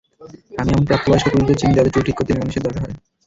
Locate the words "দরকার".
2.65-2.81